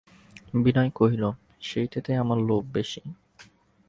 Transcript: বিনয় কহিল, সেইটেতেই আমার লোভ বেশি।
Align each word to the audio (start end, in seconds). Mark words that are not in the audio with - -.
বিনয় 0.63 0.91
কহিল, 0.95 1.23
সেইটেতেই 1.61 2.17
আমার 2.17 2.39
লোভ 2.39 2.63
বেশি। 2.73 3.01